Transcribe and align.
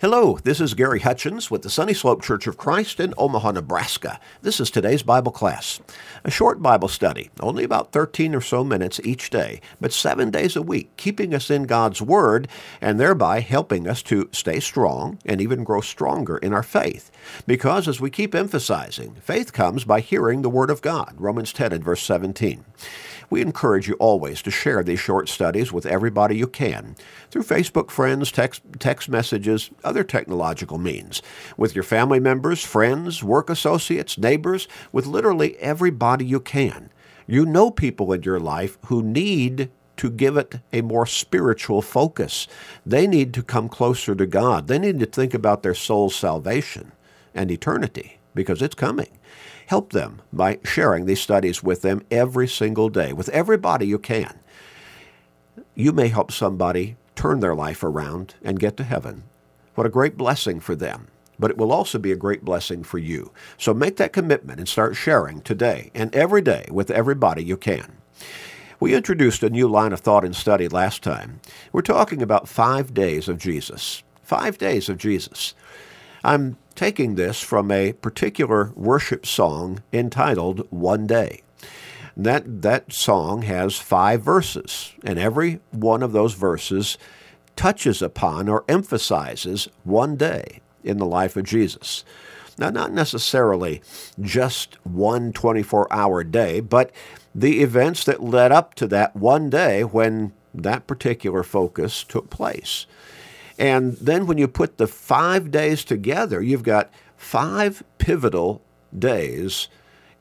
Hello, 0.00 0.38
this 0.44 0.62
is 0.62 0.72
Gary 0.72 1.00
Hutchins 1.00 1.50
with 1.50 1.60
the 1.60 1.68
Sunny 1.68 1.92
Slope 1.92 2.22
Church 2.22 2.46
of 2.46 2.56
Christ 2.56 3.00
in 3.00 3.12
Omaha, 3.18 3.50
Nebraska. 3.50 4.18
This 4.40 4.58
is 4.58 4.70
today's 4.70 5.02
Bible 5.02 5.30
class. 5.30 5.78
A 6.24 6.30
short 6.30 6.62
Bible 6.62 6.88
study, 6.88 7.28
only 7.38 7.64
about 7.64 7.92
13 7.92 8.34
or 8.34 8.40
so 8.40 8.64
minutes 8.64 8.98
each 9.04 9.28
day, 9.28 9.60
but 9.78 9.92
seven 9.92 10.30
days 10.30 10.56
a 10.56 10.62
week, 10.62 10.96
keeping 10.96 11.34
us 11.34 11.50
in 11.50 11.64
God's 11.64 12.00
Word 12.00 12.48
and 12.80 12.98
thereby 12.98 13.40
helping 13.40 13.86
us 13.86 14.02
to 14.04 14.30
stay 14.32 14.58
strong 14.58 15.18
and 15.26 15.38
even 15.38 15.64
grow 15.64 15.82
stronger 15.82 16.38
in 16.38 16.54
our 16.54 16.62
faith. 16.62 17.10
Because 17.46 17.86
as 17.86 18.00
we 18.00 18.08
keep 18.08 18.34
emphasizing, 18.34 19.16
faith 19.16 19.52
comes 19.52 19.84
by 19.84 20.00
hearing 20.00 20.40
the 20.40 20.48
Word 20.48 20.70
of 20.70 20.80
God, 20.80 21.14
Romans 21.18 21.52
10 21.52 21.74
and 21.74 21.84
verse 21.84 22.02
17. 22.02 22.64
We 23.30 23.40
encourage 23.40 23.86
you 23.86 23.94
always 23.94 24.42
to 24.42 24.50
share 24.50 24.82
these 24.82 24.98
short 24.98 25.28
studies 25.28 25.72
with 25.72 25.86
everybody 25.86 26.36
you 26.36 26.48
can 26.48 26.96
through 27.30 27.44
Facebook 27.44 27.90
friends, 27.90 28.32
text, 28.32 28.62
text 28.80 29.08
messages, 29.08 29.70
other 29.84 30.02
technological 30.02 30.78
means, 30.78 31.22
with 31.56 31.74
your 31.76 31.84
family 31.84 32.18
members, 32.18 32.64
friends, 32.64 33.22
work 33.22 33.48
associates, 33.48 34.18
neighbors, 34.18 34.66
with 34.90 35.06
literally 35.06 35.56
everybody 35.58 36.24
you 36.24 36.40
can. 36.40 36.90
You 37.28 37.46
know 37.46 37.70
people 37.70 38.12
in 38.12 38.24
your 38.24 38.40
life 38.40 38.76
who 38.86 39.00
need 39.00 39.70
to 39.98 40.10
give 40.10 40.36
it 40.36 40.56
a 40.72 40.80
more 40.80 41.06
spiritual 41.06 41.82
focus. 41.82 42.48
They 42.84 43.06
need 43.06 43.32
to 43.34 43.42
come 43.42 43.68
closer 43.68 44.14
to 44.16 44.26
God. 44.26 44.66
They 44.66 44.78
need 44.78 44.98
to 44.98 45.06
think 45.06 45.34
about 45.34 45.62
their 45.62 45.74
soul's 45.74 46.16
salvation 46.16 46.92
and 47.32 47.50
eternity 47.50 48.19
because 48.34 48.62
it's 48.62 48.74
coming. 48.74 49.18
Help 49.66 49.92
them 49.92 50.20
by 50.32 50.58
sharing 50.64 51.06
these 51.06 51.20
studies 51.20 51.62
with 51.62 51.82
them 51.82 52.02
every 52.10 52.48
single 52.48 52.88
day, 52.88 53.12
with 53.12 53.28
everybody 53.30 53.86
you 53.86 53.98
can. 53.98 54.40
You 55.74 55.92
may 55.92 56.08
help 56.08 56.32
somebody 56.32 56.96
turn 57.14 57.40
their 57.40 57.54
life 57.54 57.84
around 57.84 58.34
and 58.42 58.58
get 58.58 58.76
to 58.78 58.84
heaven. 58.84 59.24
What 59.74 59.86
a 59.86 59.90
great 59.90 60.16
blessing 60.16 60.60
for 60.60 60.74
them. 60.74 61.08
But 61.38 61.50
it 61.50 61.56
will 61.56 61.72
also 61.72 61.98
be 61.98 62.12
a 62.12 62.16
great 62.16 62.44
blessing 62.44 62.82
for 62.82 62.98
you. 62.98 63.32
So 63.56 63.72
make 63.72 63.96
that 63.96 64.12
commitment 64.12 64.58
and 64.58 64.68
start 64.68 64.94
sharing 64.94 65.40
today 65.40 65.90
and 65.94 66.14
every 66.14 66.42
day 66.42 66.66
with 66.70 66.90
everybody 66.90 67.42
you 67.42 67.56
can. 67.56 67.96
We 68.78 68.94
introduced 68.94 69.42
a 69.42 69.50
new 69.50 69.68
line 69.68 69.92
of 69.92 70.00
thought 70.00 70.24
and 70.24 70.36
study 70.36 70.68
last 70.68 71.02
time. 71.02 71.40
We're 71.72 71.82
talking 71.82 72.20
about 72.22 72.48
five 72.48 72.92
days 72.92 73.28
of 73.28 73.38
Jesus. 73.38 74.02
Five 74.22 74.58
days 74.58 74.88
of 74.88 74.98
Jesus. 74.98 75.54
I'm 76.22 76.58
taking 76.74 77.14
this 77.14 77.40
from 77.40 77.70
a 77.70 77.92
particular 77.92 78.72
worship 78.74 79.24
song 79.24 79.82
entitled 79.92 80.66
One 80.70 81.06
Day. 81.06 81.42
That, 82.16 82.62
that 82.62 82.92
song 82.92 83.42
has 83.42 83.76
five 83.78 84.22
verses, 84.22 84.92
and 85.02 85.18
every 85.18 85.60
one 85.70 86.02
of 86.02 86.12
those 86.12 86.34
verses 86.34 86.98
touches 87.56 88.02
upon 88.02 88.48
or 88.48 88.64
emphasizes 88.68 89.68
one 89.84 90.16
day 90.16 90.60
in 90.84 90.98
the 90.98 91.06
life 91.06 91.36
of 91.36 91.44
Jesus. 91.44 92.04
Now, 92.58 92.68
not 92.68 92.92
necessarily 92.92 93.80
just 94.20 94.76
one 94.84 95.32
24 95.32 95.90
hour 95.90 96.22
day, 96.24 96.60
but 96.60 96.90
the 97.34 97.62
events 97.62 98.04
that 98.04 98.22
led 98.22 98.52
up 98.52 98.74
to 98.74 98.86
that 98.88 99.16
one 99.16 99.48
day 99.48 99.82
when 99.82 100.32
that 100.52 100.86
particular 100.86 101.42
focus 101.42 102.04
took 102.04 102.28
place. 102.28 102.86
And 103.60 103.98
then 103.98 104.26
when 104.26 104.38
you 104.38 104.48
put 104.48 104.78
the 104.78 104.86
five 104.86 105.50
days 105.50 105.84
together, 105.84 106.40
you've 106.40 106.62
got 106.62 106.90
five 107.18 107.84
pivotal 107.98 108.62
days 108.98 109.68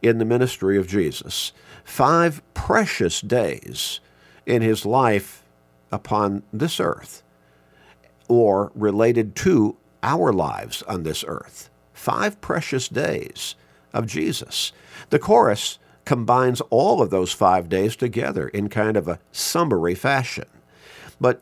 in 0.01 0.17
the 0.17 0.25
ministry 0.25 0.77
of 0.77 0.87
Jesus, 0.87 1.53
five 1.85 2.41
precious 2.53 3.21
days 3.21 4.01
in 4.45 4.61
his 4.61 4.85
life 4.85 5.41
upon 5.89 6.43
this 6.51 6.81
earth, 6.81 7.23
or 8.27 8.73
related 8.75 9.37
to 9.37 9.77
our 10.03 10.33
lives 10.33 10.81
on 10.83 11.03
this 11.03 11.23
earth. 11.25 11.69
Five 11.93 12.41
precious 12.41 12.89
days 12.89 13.55
of 13.93 14.05
Jesus. 14.05 14.73
The 15.11 15.19
chorus 15.19 15.79
combines 16.03 16.59
all 16.69 17.01
of 17.01 17.09
those 17.09 17.31
five 17.31 17.69
days 17.69 17.95
together 17.95 18.49
in 18.49 18.67
kind 18.67 18.97
of 18.97 19.07
a 19.07 19.19
summary 19.31 19.95
fashion. 19.95 20.47
But 21.22 21.41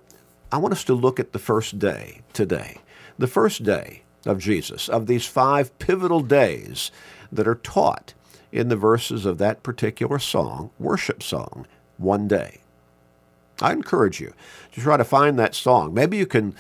I 0.52 0.58
want 0.58 0.74
us 0.74 0.84
to 0.86 0.94
look 0.94 1.20
at 1.20 1.34
the 1.34 1.40
first 1.40 1.78
day 1.78 2.22
today. 2.32 2.78
The 3.18 3.28
first 3.28 3.64
day 3.64 4.04
of 4.26 4.40
Jesus, 4.40 4.88
of 4.88 5.08
these 5.08 5.26
five 5.26 5.78
pivotal 5.80 6.22
days 6.22 6.92
that 7.32 7.48
are 7.48 7.56
taught 7.56 8.14
in 8.52 8.70
the 8.70 8.78
verses 8.78 9.26
of 9.26 9.40
that 9.40 9.62
particular 9.62 10.20
song, 10.20 10.70
worship 10.80 11.22
song, 11.22 11.68
One 11.98 12.28
Day. 12.28 12.62
I 13.62 13.74
encourage 13.74 14.22
you 14.22 14.34
to 14.72 14.82
try 14.82 14.98
to 14.98 15.04
find 15.04 15.38
that 15.38 15.56
song. 15.56 15.94
Maybe 15.94 16.16
you 16.16 16.26
can 16.26 16.56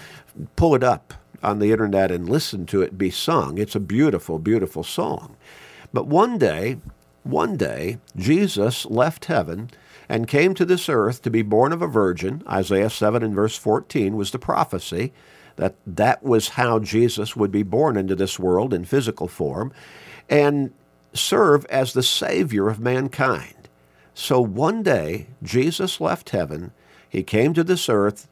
pull 0.55 0.75
it 0.75 0.83
up 0.83 1.13
on 1.41 1.59
the 1.59 1.71
internet 1.71 2.11
and 2.11 2.27
listen 2.27 2.65
to 2.65 2.81
it 2.81 2.97
be 2.97 3.09
sung. 3.09 3.57
It's 3.57 3.75
a 3.75 3.79
beautiful, 3.79 4.39
beautiful 4.39 4.83
song. 4.83 5.37
But 5.93 6.07
one 6.07 6.37
day, 6.37 6.79
one 7.23 7.55
day, 7.55 7.99
Jesus 8.15 8.85
left 8.85 9.25
heaven 9.25 9.69
and 10.09 10.27
came 10.27 10.53
to 10.53 10.65
this 10.65 10.89
earth 10.89 11.21
to 11.21 11.29
be 11.29 11.41
born 11.41 11.73
of 11.73 11.81
a 11.81 11.87
virgin. 11.87 12.43
Isaiah 12.47 12.89
7 12.89 13.23
and 13.23 13.35
verse 13.35 13.57
14 13.57 14.15
was 14.15 14.31
the 14.31 14.39
prophecy 14.39 15.13
that 15.57 15.75
that 15.85 16.23
was 16.23 16.49
how 16.49 16.79
Jesus 16.79 17.35
would 17.35 17.51
be 17.51 17.63
born 17.63 17.97
into 17.97 18.15
this 18.15 18.39
world 18.39 18.73
in 18.73 18.85
physical 18.85 19.27
form 19.27 19.73
and 20.29 20.71
serve 21.13 21.65
as 21.65 21.93
the 21.93 22.03
Savior 22.03 22.69
of 22.69 22.79
mankind. 22.79 23.69
So 24.13 24.39
one 24.39 24.83
day, 24.83 25.27
Jesus 25.43 25.99
left 25.99 26.29
heaven. 26.29 26.71
He 27.09 27.23
came 27.23 27.53
to 27.53 27.63
this 27.63 27.89
earth 27.89 28.27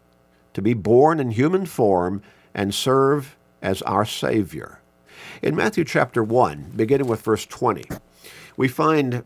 to 0.54 0.62
be 0.62 0.74
born 0.74 1.20
in 1.20 1.32
human 1.32 1.66
form 1.66 2.22
and 2.54 2.74
serve 2.74 3.36
as 3.62 3.82
our 3.84 4.06
Savior. 4.06 4.80
In 5.42 5.56
Matthew 5.56 5.84
chapter 5.84 6.24
1, 6.24 6.74
beginning 6.76 7.08
with 7.08 7.22
verse 7.22 7.46
20, 7.46 7.84
we 8.56 8.68
find 8.68 9.24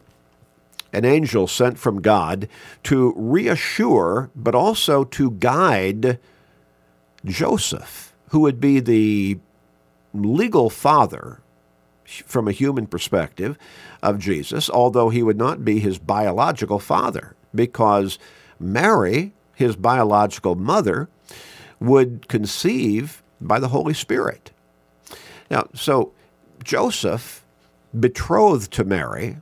an 0.91 1.05
angel 1.05 1.47
sent 1.47 1.77
from 1.77 2.01
God 2.01 2.47
to 2.83 3.13
reassure, 3.15 4.29
but 4.35 4.55
also 4.55 5.03
to 5.03 5.31
guide 5.31 6.19
Joseph, 7.25 8.13
who 8.29 8.39
would 8.41 8.59
be 8.59 8.79
the 8.79 9.39
legal 10.13 10.69
father 10.69 11.41
from 12.25 12.47
a 12.47 12.51
human 12.51 12.87
perspective 12.87 13.57
of 14.01 14.17
Jesus, 14.19 14.69
although 14.69 15.09
he 15.09 15.21
would 15.21 15.37
not 15.37 15.63
be 15.63 15.79
his 15.79 15.99
biological 15.99 16.79
father, 16.79 17.35
because 17.53 18.17
Mary, 18.59 19.33
his 19.53 19.75
biological 19.75 20.55
mother, 20.55 21.07
would 21.79 22.27
conceive 22.27 23.21
by 23.39 23.59
the 23.59 23.69
Holy 23.69 23.93
Spirit. 23.93 24.51
Now, 25.51 25.67
so 25.73 26.13
Joseph, 26.63 27.45
betrothed 27.97 28.71
to 28.73 28.83
Mary, 28.83 29.37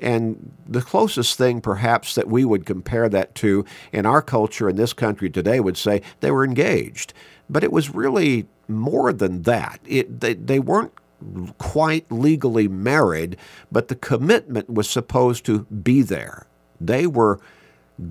and 0.00 0.52
the 0.66 0.82
closest 0.82 1.38
thing, 1.38 1.60
perhaps, 1.60 2.14
that 2.14 2.28
we 2.28 2.44
would 2.44 2.66
compare 2.66 3.08
that 3.08 3.34
to 3.36 3.64
in 3.92 4.06
our 4.06 4.22
culture 4.22 4.68
in 4.68 4.76
this 4.76 4.92
country 4.92 5.30
today 5.30 5.60
would 5.60 5.76
say 5.76 6.02
they 6.20 6.30
were 6.30 6.44
engaged. 6.44 7.14
But 7.48 7.64
it 7.64 7.72
was 7.72 7.94
really 7.94 8.46
more 8.68 9.12
than 9.12 9.42
that. 9.42 9.80
It, 9.86 10.20
they, 10.20 10.34
they 10.34 10.58
weren't 10.58 10.92
quite 11.58 12.10
legally 12.10 12.68
married, 12.68 13.36
but 13.70 13.88
the 13.88 13.94
commitment 13.94 14.68
was 14.68 14.88
supposed 14.88 15.44
to 15.46 15.60
be 15.64 16.02
there. 16.02 16.46
They 16.80 17.06
were 17.06 17.38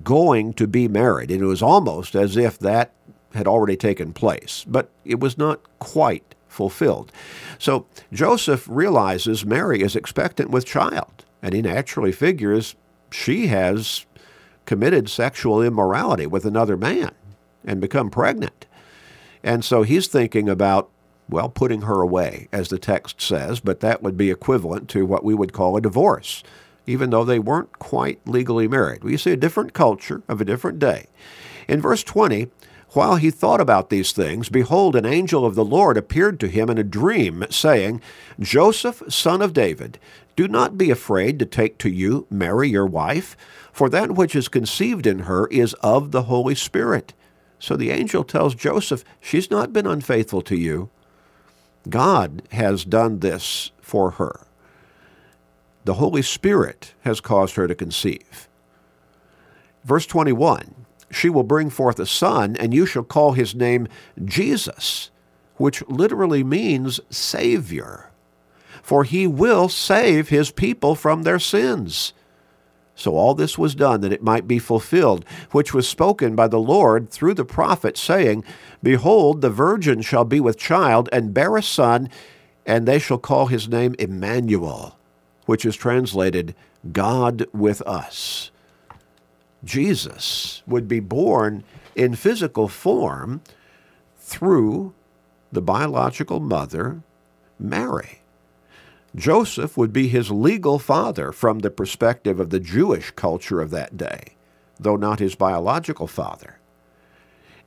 going 0.02 0.54
to 0.54 0.66
be 0.66 0.88
married, 0.88 1.30
and 1.30 1.42
it 1.42 1.46
was 1.46 1.62
almost 1.62 2.14
as 2.14 2.36
if 2.36 2.58
that 2.60 2.92
had 3.34 3.46
already 3.46 3.76
taken 3.76 4.12
place, 4.12 4.64
but 4.66 4.90
it 5.04 5.20
was 5.20 5.36
not 5.36 5.60
quite 5.78 6.34
fulfilled. 6.48 7.10
So 7.58 7.86
Joseph 8.12 8.66
realizes 8.68 9.44
Mary 9.44 9.82
is 9.82 9.96
expectant 9.96 10.50
with 10.50 10.66
child. 10.66 11.24
And 11.42 11.54
he 11.54 11.62
naturally 11.62 12.12
figures 12.12 12.76
she 13.10 13.48
has 13.48 14.06
committed 14.64 15.08
sexual 15.08 15.60
immorality 15.60 16.26
with 16.26 16.44
another 16.44 16.76
man 16.76 17.12
and 17.64 17.80
become 17.80 18.10
pregnant. 18.10 18.66
And 19.42 19.64
so 19.64 19.82
he's 19.82 20.06
thinking 20.06 20.48
about, 20.48 20.88
well, 21.28 21.48
putting 21.48 21.82
her 21.82 22.00
away, 22.00 22.48
as 22.52 22.68
the 22.68 22.78
text 22.78 23.20
says, 23.20 23.60
but 23.60 23.80
that 23.80 24.02
would 24.02 24.16
be 24.16 24.30
equivalent 24.30 24.88
to 24.90 25.04
what 25.04 25.24
we 25.24 25.34
would 25.34 25.52
call 25.52 25.76
a 25.76 25.80
divorce, 25.80 26.42
even 26.86 27.10
though 27.10 27.24
they 27.24 27.38
weren't 27.38 27.78
quite 27.78 28.26
legally 28.26 28.68
married. 28.68 29.02
We 29.02 29.16
see 29.16 29.32
a 29.32 29.36
different 29.36 29.72
culture 29.72 30.22
of 30.28 30.40
a 30.40 30.44
different 30.44 30.78
day. 30.78 31.06
In 31.68 31.80
verse 31.80 32.02
20, 32.02 32.48
while 32.90 33.16
he 33.16 33.30
thought 33.30 33.60
about 33.60 33.88
these 33.88 34.12
things, 34.12 34.50
behold, 34.50 34.94
an 34.94 35.06
angel 35.06 35.46
of 35.46 35.54
the 35.54 35.64
Lord 35.64 35.96
appeared 35.96 36.38
to 36.40 36.48
him 36.48 36.68
in 36.68 36.76
a 36.76 36.84
dream, 36.84 37.44
saying, 37.48 38.02
Joseph, 38.38 39.02
son 39.08 39.40
of 39.40 39.54
David, 39.54 39.98
do 40.36 40.48
not 40.48 40.78
be 40.78 40.90
afraid 40.90 41.38
to 41.38 41.46
take 41.46 41.78
to 41.78 41.90
you 41.90 42.26
Mary 42.30 42.68
your 42.68 42.86
wife, 42.86 43.36
for 43.72 43.88
that 43.88 44.12
which 44.12 44.34
is 44.34 44.48
conceived 44.48 45.06
in 45.06 45.20
her 45.20 45.46
is 45.48 45.74
of 45.74 46.10
the 46.10 46.24
Holy 46.24 46.54
Spirit. 46.54 47.14
So 47.58 47.76
the 47.76 47.90
angel 47.90 48.24
tells 48.24 48.54
Joseph, 48.54 49.04
She's 49.20 49.50
not 49.50 49.72
been 49.72 49.86
unfaithful 49.86 50.42
to 50.42 50.56
you. 50.56 50.90
God 51.88 52.42
has 52.52 52.84
done 52.84 53.20
this 53.20 53.72
for 53.80 54.12
her. 54.12 54.46
The 55.84 55.94
Holy 55.94 56.22
Spirit 56.22 56.94
has 57.02 57.20
caused 57.20 57.56
her 57.56 57.66
to 57.66 57.74
conceive. 57.74 58.48
Verse 59.84 60.06
21 60.06 60.82
she 61.12 61.28
will 61.28 61.42
bring 61.42 61.68
forth 61.68 62.00
a 62.00 62.06
son, 62.06 62.56
and 62.56 62.72
you 62.72 62.86
shall 62.86 63.04
call 63.04 63.32
his 63.32 63.54
name 63.54 63.86
Jesus, 64.24 65.10
which 65.56 65.86
literally 65.86 66.42
means 66.42 67.00
Savior. 67.10 68.11
For 68.82 69.04
he 69.04 69.26
will 69.26 69.68
save 69.68 70.28
his 70.28 70.50
people 70.50 70.94
from 70.94 71.22
their 71.22 71.38
sins. 71.38 72.12
So 72.94 73.16
all 73.16 73.34
this 73.34 73.58
was 73.58 73.74
done 73.74 74.00
that 74.02 74.12
it 74.12 74.22
might 74.22 74.46
be 74.46 74.58
fulfilled, 74.58 75.24
which 75.50 75.72
was 75.74 75.88
spoken 75.88 76.36
by 76.36 76.48
the 76.48 76.60
Lord 76.60 77.10
through 77.10 77.34
the 77.34 77.44
prophet, 77.44 77.96
saying, 77.96 78.44
Behold, 78.82 79.40
the 79.40 79.50
virgin 79.50 80.02
shall 80.02 80.24
be 80.24 80.40
with 80.40 80.58
child, 80.58 81.08
and 81.12 81.34
bear 81.34 81.56
a 81.56 81.62
son, 81.62 82.08
and 82.66 82.86
they 82.86 82.98
shall 82.98 83.18
call 83.18 83.46
his 83.46 83.68
name 83.68 83.94
Emmanuel, 83.98 84.96
which 85.46 85.64
is 85.64 85.74
translated, 85.74 86.54
God 86.92 87.46
with 87.52 87.80
us. 87.82 88.50
Jesus 89.64 90.62
would 90.66 90.88
be 90.88 91.00
born 91.00 91.64
in 91.94 92.14
physical 92.14 92.68
form 92.68 93.40
through 94.18 94.94
the 95.50 95.62
biological 95.62 96.40
mother, 96.40 97.02
Mary. 97.58 98.21
Joseph 99.14 99.76
would 99.76 99.92
be 99.92 100.08
his 100.08 100.30
legal 100.30 100.78
father 100.78 101.32
from 101.32 101.58
the 101.58 101.70
perspective 101.70 102.40
of 102.40 102.50
the 102.50 102.60
Jewish 102.60 103.10
culture 103.10 103.60
of 103.60 103.70
that 103.70 103.96
day, 103.96 104.36
though 104.80 104.96
not 104.96 105.18
his 105.18 105.34
biological 105.34 106.06
father. 106.06 106.58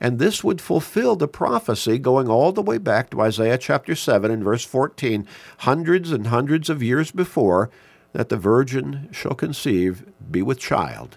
And 0.00 0.18
this 0.18 0.44
would 0.44 0.60
fulfill 0.60 1.16
the 1.16 1.28
prophecy 1.28 1.98
going 1.98 2.28
all 2.28 2.52
the 2.52 2.62
way 2.62 2.78
back 2.78 3.10
to 3.10 3.20
Isaiah 3.20 3.58
chapter 3.58 3.94
7 3.94 4.30
and 4.30 4.44
verse 4.44 4.64
14, 4.64 5.26
hundreds 5.58 6.12
and 6.12 6.26
hundreds 6.26 6.68
of 6.68 6.82
years 6.82 7.10
before, 7.10 7.70
that 8.12 8.28
the 8.28 8.36
virgin 8.36 9.08
shall 9.12 9.34
conceive, 9.34 10.04
be 10.30 10.42
with 10.42 10.58
child. 10.58 11.16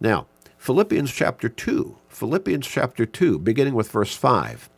Now, 0.00 0.26
Philippians 0.58 1.10
chapter 1.10 1.48
2, 1.48 1.96
Philippians 2.08 2.66
chapter 2.66 3.06
2, 3.06 3.38
beginning 3.38 3.74
with 3.74 3.90
verse 3.90 4.14
5. 4.14 4.68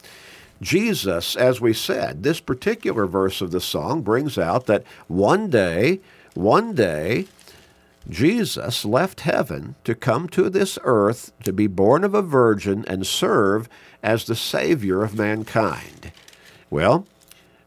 Jesus, 0.63 1.35
as 1.35 1.61
we 1.61 1.73
said, 1.73 2.23
this 2.23 2.39
particular 2.41 3.05
verse 3.05 3.41
of 3.41 3.51
the 3.51 3.61
song 3.61 4.01
brings 4.03 4.39
out 4.39 4.67
that 4.67 4.85
one 5.09 5.51
day, 5.51 6.01
one 6.35 6.75
day, 6.75 7.27
Jesus 8.09 8.85
left 8.85 9.21
heaven 9.21 9.75
to 9.85 9.95
come 9.95 10.29
to 10.29 10.49
this 10.49 10.79
earth 10.85 11.33
to 11.45 11.53
be 11.53 11.67
born 11.67 12.05
of 12.05 12.15
a 12.15 12.23
virgin 12.23 12.85
and 12.87 13.07
serve 13.07 13.69
as 14.03 14.25
the 14.25 14.37
Savior 14.37 15.03
of 15.03 15.19
mankind. 15.19 16.13
Well, 16.71 17.07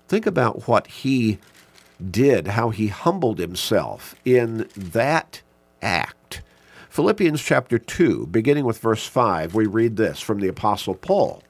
think 0.08 0.26
about 0.26 0.68
what 0.68 0.88
he 0.88 1.40
did, 2.12 2.48
how 2.48 2.70
he 2.70 2.88
humbled 2.88 3.40
himself 3.40 4.16
in 4.24 4.70
that 4.76 5.42
act. 5.82 6.42
Philippians 6.90 7.42
chapter 7.42 7.78
2, 7.78 8.28
beginning 8.28 8.64
with 8.64 8.80
verse 8.80 9.06
5, 9.06 9.54
we 9.54 9.66
read 9.66 9.98
this 9.98 10.22
from 10.22 10.40
the 10.40 10.48
Apostle 10.48 10.96
Paul. 10.96 11.44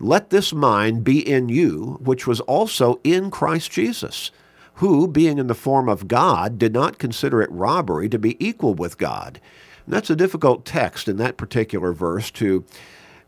Let 0.00 0.30
this 0.30 0.54
mind 0.54 1.04
be 1.04 1.20
in 1.20 1.50
you, 1.50 1.98
which 2.02 2.26
was 2.26 2.40
also 2.40 2.98
in 3.04 3.30
Christ 3.30 3.70
Jesus, 3.70 4.30
who, 4.74 5.06
being 5.06 5.36
in 5.36 5.46
the 5.46 5.54
form 5.54 5.90
of 5.90 6.08
God, 6.08 6.58
did 6.58 6.72
not 6.72 6.98
consider 6.98 7.42
it 7.42 7.52
robbery 7.52 8.08
to 8.08 8.18
be 8.18 8.42
equal 8.44 8.72
with 8.74 8.96
God. 8.96 9.40
And 9.84 9.94
that's 9.94 10.08
a 10.08 10.16
difficult 10.16 10.64
text 10.64 11.06
in 11.06 11.18
that 11.18 11.36
particular 11.36 11.92
verse 11.92 12.30
to 12.32 12.64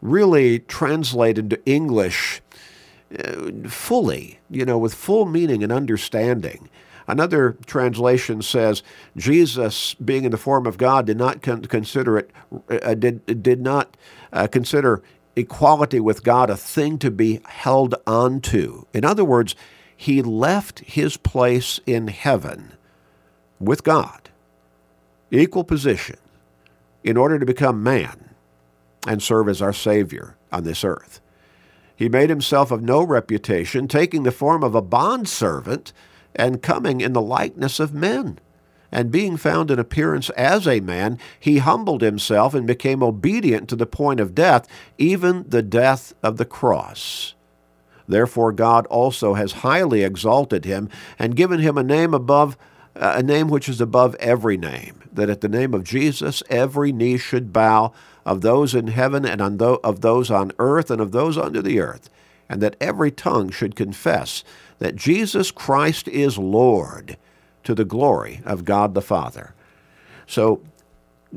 really 0.00 0.60
translate 0.60 1.36
into 1.36 1.62
English 1.66 2.40
uh, 3.18 3.68
fully, 3.68 4.38
you 4.48 4.64
know, 4.64 4.78
with 4.78 4.94
full 4.94 5.26
meaning 5.26 5.62
and 5.62 5.70
understanding. 5.70 6.70
Another 7.06 7.58
translation 7.66 8.40
says 8.40 8.82
Jesus, 9.16 9.92
being 9.94 10.25
in 10.25 10.30
the 10.30 10.38
form 10.38 10.66
of 10.66 10.78
God, 10.78 11.06
did 11.06 11.18
not 11.18 11.42
con- 11.42 11.62
consider 11.62 12.18
it 12.18 12.30
uh, 12.70 12.94
did 12.94 13.42
did 13.42 13.60
not 13.60 13.96
uh, 14.32 14.46
consider 14.46 15.02
equality 15.37 16.00
with 16.00 16.23
God 16.23 16.50
a 16.50 16.56
thing 16.56 16.99
to 16.99 17.11
be 17.11 17.40
held 17.46 17.94
on 18.06 18.40
to. 18.43 18.87
In 18.93 19.05
other 19.05 19.25
words, 19.25 19.55
he 19.96 20.23
left 20.23 20.81
his 20.81 21.17
place 21.17 21.81
in 21.87 22.08
heaven 22.08 22.73
with 23.61 23.84
God, 23.84 24.31
equal 25.31 25.64
position, 25.64 26.17
in 27.05 27.17
order 27.17 27.38
to 27.38 27.46
become 27.46 27.82
man 27.82 28.31
and 29.06 29.23
serve 29.23 29.49
as 29.49 29.62
our 29.62 29.73
Savior 29.73 30.37
on 30.50 30.64
this 30.64 30.84
earth. 30.84 31.20
He 31.94 32.08
made 32.08 32.31
himself 32.31 32.70
of 32.70 32.82
no 32.82 33.02
reputation, 33.02 33.87
taking 33.87 34.25
the 34.25 34.32
form 34.32 34.64
of 34.64 34.75
a 34.75 34.82
bondservant 34.82 35.93
and 36.35 36.62
coming 36.62 37.00
in 37.00 37.12
the 37.12 37.23
likeness 37.23 37.78
of 37.78 37.94
men 37.94 38.38
and 38.92 39.10
being 39.10 39.38
found 39.38 39.70
in 39.70 39.78
appearance 39.78 40.28
as 40.30 40.68
a 40.68 40.80
man, 40.80 41.18
he 41.40 41.58
humbled 41.58 42.02
himself 42.02 42.54
and 42.54 42.66
became 42.66 43.02
obedient 43.02 43.68
to 43.70 43.76
the 43.76 43.86
point 43.86 44.20
of 44.20 44.34
death, 44.34 44.68
even 44.98 45.44
the 45.48 45.62
death 45.62 46.12
of 46.22 46.36
the 46.36 46.44
cross. 46.44 47.34
Therefore, 48.06 48.52
God 48.52 48.86
also 48.86 49.34
has 49.34 49.52
highly 49.52 50.02
exalted 50.02 50.66
him 50.66 50.90
and 51.18 51.34
given 51.34 51.60
him 51.60 51.78
a 51.78 51.82
name 51.82 52.12
above 52.12 52.58
uh, 52.94 53.14
a 53.16 53.22
name 53.22 53.48
which 53.48 53.70
is 53.70 53.80
above 53.80 54.14
every 54.16 54.58
name, 54.58 55.00
that 55.10 55.30
at 55.30 55.40
the 55.40 55.48
name 55.48 55.72
of 55.72 55.82
Jesus 55.82 56.42
every 56.50 56.92
knee 56.92 57.16
should 57.16 57.50
bow 57.50 57.90
of 58.26 58.42
those 58.42 58.74
in 58.74 58.88
heaven 58.88 59.24
and 59.24 59.40
on 59.40 59.58
of 59.58 60.02
those 60.02 60.30
on 60.30 60.52
earth 60.58 60.90
and 60.90 61.00
of 61.00 61.10
those 61.10 61.38
under 61.38 61.62
the 61.62 61.80
earth, 61.80 62.10
and 62.50 62.60
that 62.60 62.76
every 62.82 63.10
tongue 63.10 63.50
should 63.50 63.74
confess 63.74 64.44
that 64.78 64.94
Jesus 64.94 65.50
Christ 65.50 66.06
is 66.08 66.36
Lord 66.36 67.16
to 67.64 67.75
the 67.75 67.85
glory 67.85 68.41
of 68.44 68.64
God 68.64 68.94
the 68.94 69.03
Father. 69.03 69.55
So 70.26 70.62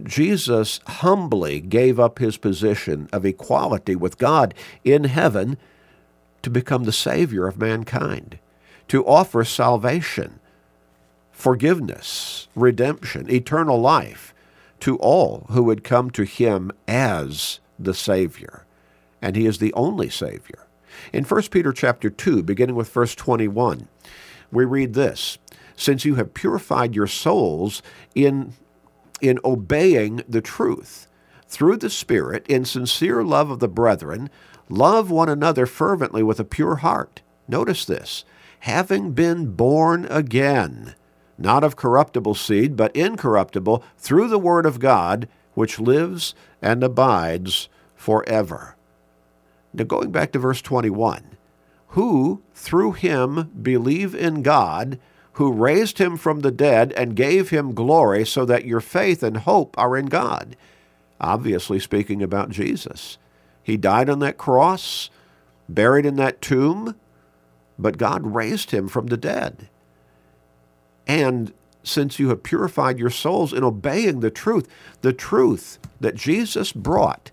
Jesus 0.04 0.80
humbly 0.88 1.62
gave 1.62 2.00
up 2.00 2.20
his 2.20 2.38
position 2.38 3.10
of 3.12 3.26
equality 3.26 3.96
with 3.96 4.18
God 4.18 4.54
in 4.84 5.06
heaven 5.06 5.58
to 6.42 6.50
become 6.50 6.84
the 6.84 6.92
Savior 6.92 7.48
of 7.48 7.58
mankind, 7.58 8.40
to 8.88 9.06
offer 9.06 9.44
salvation, 9.44 10.40
forgiveness, 11.32 12.48
redemption, 12.56 13.30
eternal 13.30 13.80
life 13.80 14.34
to 14.82 14.98
all 14.98 15.46
who 15.50 15.64
would 15.64 15.84
come 15.84 16.12
to 16.12 16.24
him 16.24 16.72
as 16.88 17.60
the 17.80 17.94
Savior. 17.94 18.66
And 19.22 19.36
he 19.36 19.46
is 19.46 19.58
the 19.58 19.74
only 19.74 20.10
Savior. 20.10 20.68
In 21.12 21.24
1 21.24 21.44
Peter 21.44 21.74
chapter 21.74 22.10
2, 22.10 22.44
beginning 22.44 22.76
with 22.76 22.92
verse 22.92 23.16
21, 23.16 23.88
we 24.52 24.66
read 24.66 24.94
this 24.94 25.38
since 25.76 26.06
you 26.06 26.16
have 26.16 26.34
purified 26.34 26.96
your 26.96 27.08
souls 27.08 27.82
in, 28.14 28.54
in 29.22 29.40
obeying 29.44 30.24
the 30.28 30.42
truth. 30.42 31.08
Through 31.48 31.78
the 31.78 31.90
Spirit, 31.90 32.46
in 32.48 32.66
sincere 32.66 33.24
love 33.24 33.50
of 33.50 33.60
the 33.60 33.68
brethren, 33.68 34.30
love 34.70 35.12
one 35.12 35.30
another 35.30 35.66
fervently 35.66 36.24
with 36.24 36.40
a 36.40 36.46
pure 36.46 36.78
heart. 36.78 37.22
Notice 37.48 37.86
this 37.86 38.26
having 38.60 39.12
been 39.12 39.52
born 39.52 40.08
again, 40.10 40.96
not 41.38 41.64
of 41.64 41.76
corruptible 41.76 42.34
seed, 42.34 42.76
but 42.76 42.96
incorruptible, 42.96 43.84
through 43.98 44.28
the 44.28 44.40
Word 44.40 44.66
of 44.66 44.80
God, 44.80 45.28
which 45.54 45.80
lives 45.80 46.34
and 46.64 46.84
abides 46.84 47.70
forever. 47.96 48.76
Now, 49.72 49.84
going 49.84 50.12
back 50.12 50.32
to 50.32 50.40
verse 50.40 50.64
21, 50.64 51.38
who 51.90 52.42
through 52.54 52.94
him 52.94 53.52
believe 53.62 54.16
in 54.16 54.42
God, 54.42 55.00
who 55.36 55.52
raised 55.52 55.98
him 55.98 56.16
from 56.16 56.40
the 56.40 56.52
dead 56.52 56.94
and 56.94 57.16
gave 57.16 57.50
him 57.50 57.74
glory, 57.74 58.26
so 58.26 58.46
that 58.46 58.66
your 58.66 58.80
faith 58.80 59.22
and 59.22 59.38
hope 59.38 59.78
are 59.78 59.98
in 59.98 60.06
God. 60.06 60.56
Obviously, 61.20 61.80
speaking 61.80 62.24
about 62.24 62.50
Jesus. 62.50 63.18
He 63.62 63.76
died 63.76 64.10
on 64.10 64.20
that 64.20 64.38
cross, 64.38 65.10
buried 65.68 66.06
in 66.06 66.16
that 66.16 66.42
tomb, 66.42 66.96
but 67.78 67.98
God 67.98 68.36
raised 68.36 68.72
him 68.72 68.88
from 68.88 69.08
the 69.08 69.18
dead. 69.18 69.68
And 71.06 71.54
since 71.84 72.18
you 72.18 72.30
have 72.30 72.42
purified 72.42 72.98
your 72.98 73.10
souls 73.10 73.52
in 73.52 73.64
obeying 73.64 74.22
the 74.22 74.32
truth, 74.32 74.70
the 75.02 75.14
truth 75.14 75.80
that 76.00 76.16
Jesus 76.16 76.72
brought 76.72 77.32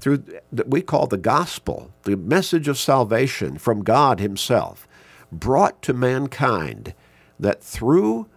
through 0.00 0.24
that 0.52 0.68
we 0.68 0.80
call 0.80 1.06
the 1.06 1.16
gospel, 1.18 1.90
the 2.04 2.16
message 2.16 2.66
of 2.66 2.78
salvation 2.78 3.58
from 3.58 3.84
God 3.84 4.20
Himself, 4.20 4.88
brought 5.30 5.82
to 5.82 5.92
mankind 5.92 6.94
that 7.38 7.62
through 7.62 8.28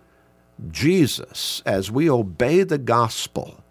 Jesus, 0.72 1.62
as 1.66 1.92
we 1.92 2.10
obey 2.10 2.64
the 2.64 2.78
gospel, 2.78 3.64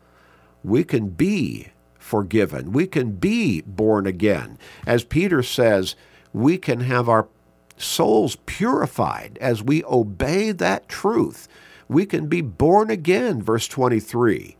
we 0.64 0.84
can 0.84 1.08
be 1.08 1.68
forgiven. 1.98 2.72
We 2.72 2.86
can 2.86 3.12
be 3.12 3.60
born 3.60 4.06
again. 4.06 4.58
As 4.86 5.04
Peter 5.04 5.42
says, 5.42 5.94
we 6.32 6.56
can 6.58 6.80
have 6.80 7.08
our 7.08 7.28
souls 7.76 8.36
purified 8.46 9.38
as 9.40 9.62
we 9.62 9.84
obey 9.84 10.52
that 10.52 10.88
truth. 10.88 11.48
We 11.88 12.06
can 12.06 12.26
be 12.26 12.40
born 12.40 12.90
again, 12.90 13.42
verse 13.42 13.68
23, 13.68 14.56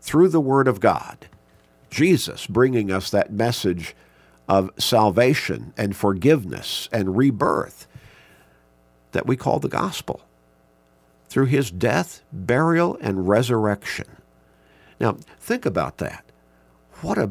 through 0.00 0.28
the 0.28 0.40
Word 0.40 0.68
of 0.68 0.80
God. 0.80 1.28
Jesus 1.90 2.46
bringing 2.46 2.90
us 2.90 3.10
that 3.10 3.32
message 3.32 3.94
of 4.48 4.70
salvation 4.78 5.72
and 5.76 5.96
forgiveness 5.96 6.88
and 6.92 7.16
rebirth 7.16 7.86
that 9.14 9.26
we 9.26 9.36
call 9.36 9.58
the 9.58 9.68
gospel 9.68 10.20
through 11.28 11.46
his 11.46 11.70
death, 11.70 12.22
burial, 12.32 12.98
and 13.00 13.28
resurrection. 13.28 14.06
Now, 15.00 15.16
think 15.40 15.64
about 15.64 15.98
that. 15.98 16.24
What, 17.00 17.18
a, 17.18 17.30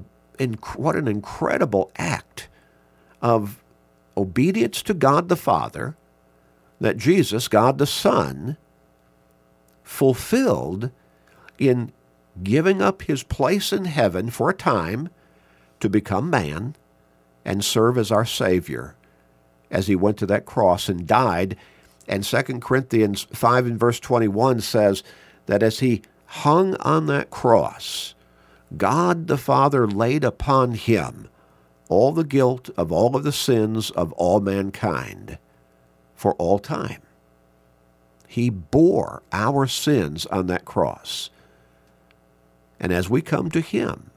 what 0.75 0.95
an 0.95 1.07
incredible 1.07 1.91
act 1.95 2.49
of 3.21 3.63
obedience 4.17 4.81
to 4.83 4.93
God 4.93 5.29
the 5.29 5.35
Father 5.35 5.95
that 6.81 6.97
Jesus, 6.97 7.47
God 7.47 7.77
the 7.77 7.87
Son, 7.87 8.57
fulfilled 9.83 10.89
in 11.57 11.91
giving 12.41 12.81
up 12.81 13.03
his 13.03 13.23
place 13.23 13.71
in 13.71 13.85
heaven 13.85 14.29
for 14.29 14.49
a 14.49 14.55
time 14.55 15.09
to 15.79 15.89
become 15.89 16.29
man 16.29 16.75
and 17.45 17.63
serve 17.63 17.97
as 17.97 18.11
our 18.11 18.25
Savior 18.25 18.95
as 19.73 19.87
he 19.87 19.95
went 19.95 20.17
to 20.17 20.25
that 20.27 20.45
cross 20.45 20.87
and 20.87 21.07
died. 21.07 21.57
And 22.07 22.23
2 22.23 22.41
Corinthians 22.59 23.27
5 23.33 23.65
and 23.65 23.79
verse 23.79 23.99
21 23.99 24.61
says 24.61 25.03
that 25.45 25.63
as 25.63 25.79
he 25.79 26.01
hung 26.25 26.75
on 26.77 27.05
that 27.07 27.29
cross, 27.29 28.15
God 28.75 29.27
the 29.27 29.37
Father 29.37 29.87
laid 29.87 30.23
upon 30.23 30.73
him 30.73 31.29
all 31.89 32.11
the 32.11 32.23
guilt 32.23 32.69
of 32.75 32.91
all 32.91 33.15
of 33.15 33.23
the 33.23 33.31
sins 33.31 33.91
of 33.91 34.11
all 34.13 34.39
mankind 34.39 35.37
for 36.15 36.33
all 36.35 36.57
time. 36.57 37.01
He 38.27 38.49
bore 38.49 39.21
our 39.31 39.67
sins 39.67 40.25
on 40.25 40.47
that 40.47 40.65
cross. 40.65 41.29
And 42.79 42.91
as 42.91 43.09
we 43.09 43.21
come 43.21 43.51
to 43.51 43.61
Him 43.61 44.09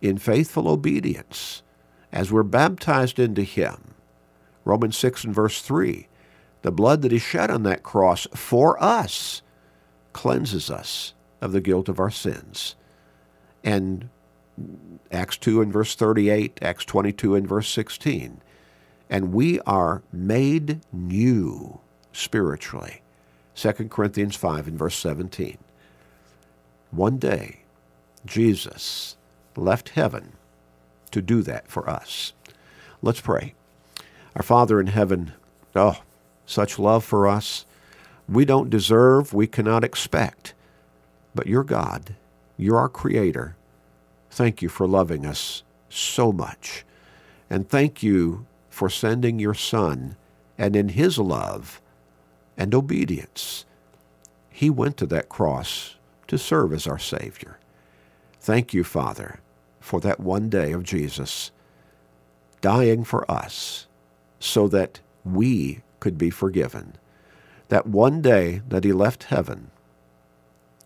in 0.00 0.16
faithful 0.16 0.68
obedience, 0.68 1.62
as 2.12 2.30
we're 2.30 2.44
baptized 2.44 3.18
into 3.18 3.42
Him, 3.42 3.94
Romans 4.64 4.96
6 4.96 5.24
and 5.24 5.34
verse 5.34 5.60
3, 5.60 6.06
the 6.62 6.72
blood 6.72 7.02
that 7.02 7.12
is 7.12 7.22
shed 7.22 7.50
on 7.50 7.64
that 7.64 7.82
cross 7.82 8.26
for 8.34 8.82
us 8.82 9.42
cleanses 10.12 10.70
us 10.70 11.14
of 11.40 11.52
the 11.52 11.60
guilt 11.60 11.88
of 11.88 11.98
our 11.98 12.10
sins. 12.10 12.76
And 13.64 14.08
Acts 15.10 15.36
2 15.36 15.60
and 15.60 15.72
verse 15.72 15.94
38, 15.94 16.58
Acts 16.62 16.84
22 16.84 17.34
and 17.34 17.48
verse 17.48 17.68
16. 17.68 18.40
And 19.10 19.32
we 19.32 19.60
are 19.60 20.02
made 20.12 20.80
new 20.92 21.80
spiritually. 22.12 23.02
2 23.54 23.72
Corinthians 23.88 24.36
5 24.36 24.68
and 24.68 24.78
verse 24.78 24.96
17. 24.96 25.58
One 26.90 27.18
day, 27.18 27.60
Jesus 28.24 29.16
left 29.56 29.90
heaven 29.90 30.32
to 31.10 31.20
do 31.20 31.42
that 31.42 31.68
for 31.68 31.88
us. 31.88 32.32
Let's 33.02 33.20
pray. 33.20 33.54
Our 34.34 34.42
Father 34.42 34.80
in 34.80 34.86
heaven, 34.86 35.32
oh, 35.74 35.98
such 36.46 36.78
love 36.78 37.04
for 37.04 37.26
us. 37.26 37.64
We 38.28 38.44
don't 38.44 38.70
deserve, 38.70 39.32
we 39.32 39.46
cannot 39.46 39.84
expect. 39.84 40.54
But 41.34 41.46
you're 41.46 41.64
God. 41.64 42.14
You're 42.56 42.78
our 42.78 42.88
Creator. 42.88 43.56
Thank 44.30 44.62
you 44.62 44.68
for 44.68 44.86
loving 44.86 45.26
us 45.26 45.62
so 45.88 46.32
much. 46.32 46.84
And 47.50 47.68
thank 47.68 48.02
you 48.02 48.46
for 48.70 48.88
sending 48.88 49.38
your 49.38 49.54
Son, 49.54 50.16
and 50.56 50.74
in 50.74 50.90
his 50.90 51.18
love 51.18 51.80
and 52.56 52.74
obedience, 52.74 53.66
he 54.48 54.70
went 54.70 54.96
to 54.98 55.06
that 55.06 55.28
cross 55.28 55.96
to 56.28 56.38
serve 56.38 56.72
as 56.72 56.86
our 56.86 56.98
Savior. 56.98 57.58
Thank 58.40 58.72
you, 58.72 58.84
Father, 58.84 59.40
for 59.80 60.00
that 60.00 60.20
one 60.20 60.48
day 60.48 60.72
of 60.72 60.82
Jesus 60.82 61.50
dying 62.60 63.04
for 63.04 63.30
us 63.30 63.86
so 64.40 64.68
that 64.68 65.00
we 65.24 65.80
could 66.02 66.18
be 66.18 66.30
forgiven. 66.30 66.94
That 67.68 67.86
one 67.86 68.20
day 68.20 68.60
that 68.68 68.82
he 68.82 68.92
left 68.92 69.22
heaven 69.24 69.70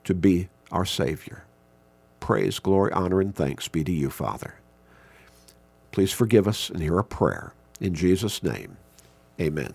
to 0.05 0.13
be 0.13 0.51
our 0.71 0.85
Savior. 0.85 1.45
Praise, 2.21 2.59
glory, 2.59 2.93
honor, 2.93 3.23
and 3.23 3.35
thanks 3.35 3.67
be 3.67 3.83
to 3.83 3.93
you, 3.93 4.11
Father. 4.11 4.57
Please 5.91 6.13
forgive 6.13 6.47
us 6.47 6.69
and 6.69 6.83
hear 6.83 6.97
our 6.97 7.03
prayer. 7.03 7.55
In 7.81 7.95
Jesus' 7.95 8.43
name, 8.43 8.77
amen. 9.41 9.73